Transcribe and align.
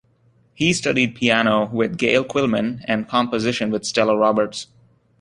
He 0.55 0.73
studied 0.73 1.13
piano 1.13 1.69
with 1.71 1.95
Gail 1.95 2.25
Quillman 2.25 2.81
and 2.87 3.07
composition 3.07 3.69
with 3.69 3.85
Stella 3.85 4.17
Roberts. 4.17 4.65